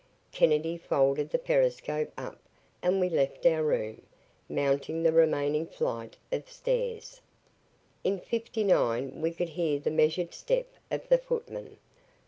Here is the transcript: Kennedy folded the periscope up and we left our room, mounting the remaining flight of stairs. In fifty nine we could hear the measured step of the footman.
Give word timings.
Kennedy 0.31 0.79
folded 0.79 1.29
the 1.29 1.37
periscope 1.37 2.09
up 2.17 2.39
and 2.81 2.99
we 2.99 3.07
left 3.07 3.45
our 3.45 3.61
room, 3.63 4.01
mounting 4.49 5.03
the 5.03 5.11
remaining 5.11 5.67
flight 5.67 6.17
of 6.31 6.49
stairs. 6.49 7.21
In 8.03 8.17
fifty 8.17 8.63
nine 8.63 9.21
we 9.21 9.29
could 9.29 9.49
hear 9.49 9.79
the 9.79 9.91
measured 9.91 10.33
step 10.33 10.65
of 10.89 11.07
the 11.09 11.19
footman. 11.19 11.77